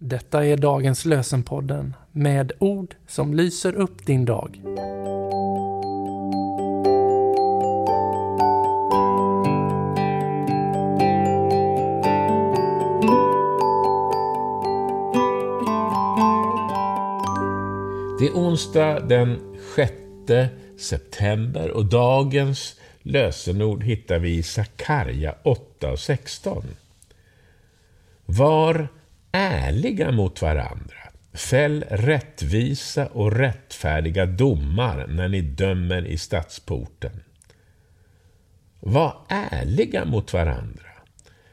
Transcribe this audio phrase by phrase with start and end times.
[0.00, 4.60] Detta är dagens lösenpodden med ord som lyser upp din dag.
[18.18, 19.92] Det är onsdag den 6
[20.78, 26.64] september och dagens lösenord hittar vi i Sakarja 8 och 16.
[28.26, 28.88] Var
[29.32, 30.94] ärliga mot varandra.
[31.32, 37.22] Fäll rättvisa och rättfärdiga domar när ni dömer i stadsporten.
[38.80, 40.88] Var ärliga mot varandra.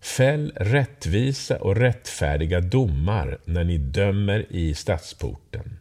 [0.00, 5.78] Fäll rättvisa och rättfärdiga domar när ni dömer i stadsporten.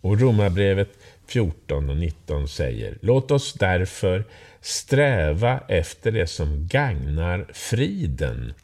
[0.00, 0.90] Och Romarbrevet
[1.26, 4.24] 14 och 19 säger Låt oss därför
[4.60, 8.54] sträva efter det som gagnar friden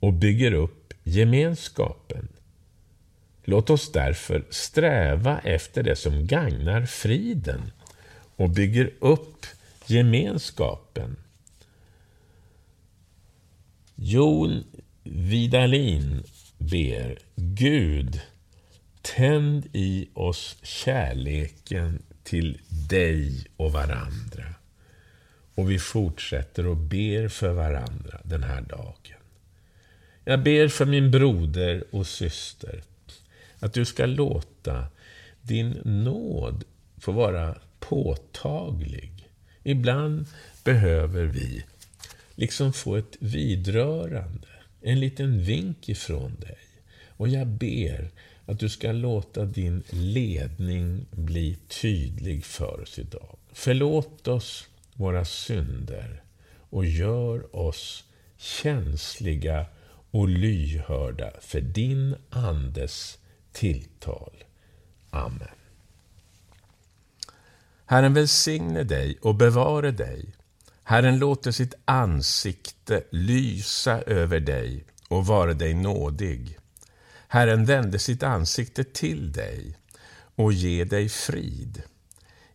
[0.00, 2.28] och bygger upp gemenskapen.
[3.44, 7.72] Låt oss därför sträva efter det som gagnar friden
[8.36, 9.46] och bygger upp
[9.86, 11.16] gemenskapen.
[13.94, 14.64] Jon
[15.02, 16.22] Vidalin
[16.58, 18.20] ber Gud
[19.02, 24.44] Tänd i oss kärleken till dig och varandra.
[25.54, 29.01] Och vi fortsätter och ber för varandra den här dagen.
[30.24, 32.82] Jag ber för min broder och syster
[33.58, 34.86] att du ska låta
[35.42, 36.64] din nåd
[36.98, 39.28] få vara påtaglig.
[39.62, 40.26] Ibland
[40.64, 41.64] behöver vi
[42.34, 44.48] liksom få ett vidrörande,
[44.80, 46.58] en liten vink ifrån dig.
[47.16, 48.10] Och jag ber
[48.46, 53.36] att du ska låta din ledning bli tydlig för oss idag.
[53.52, 56.22] Förlåt oss våra synder
[56.70, 58.04] och gör oss
[58.36, 59.66] känsliga
[60.12, 63.18] och lyhörda för din Andes
[63.52, 64.44] tilltal.
[65.10, 65.48] Amen.
[67.86, 70.34] Herren välsigne dig och bevare dig.
[70.84, 76.58] Herren låter sitt ansikte lysa över dig och vara dig nådig.
[77.28, 79.76] Herren vände sitt ansikte till dig
[80.34, 81.82] och ge dig frid.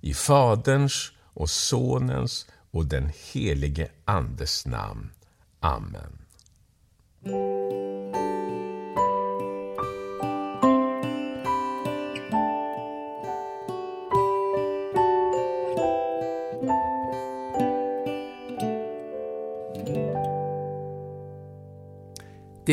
[0.01, 5.11] I Faderns och Sonens och den helige Andes namn.
[5.59, 6.26] Amen.
[7.27, 7.33] Det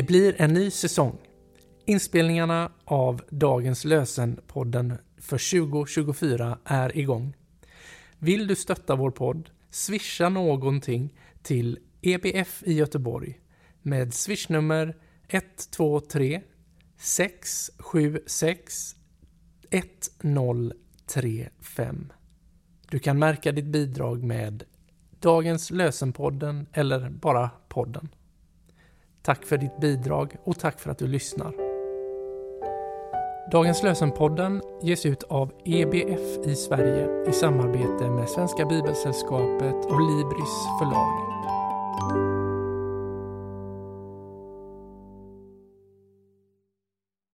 [0.02, 1.18] blir en ny säsong.
[1.84, 7.36] Inspelningarna av dagens lösenpodden för 2024 är igång.
[8.18, 9.50] Vill du stötta vår podd?
[9.70, 13.40] Swisha någonting till EBF i Göteborg
[13.84, 14.96] med swishnummer
[15.28, 16.40] 123
[16.98, 18.96] 676
[19.70, 22.12] 1035.
[22.90, 24.64] Du kan märka ditt bidrag med
[25.20, 28.08] Dagens lösenpodden eller bara podden.
[29.22, 31.54] Tack för ditt bidrag och tack för att du lyssnar.
[33.50, 40.66] Dagens lösenpodden ges ut av EBF i Sverige i samarbete med Svenska Bibelsällskapet och Libris
[40.80, 41.33] förlag.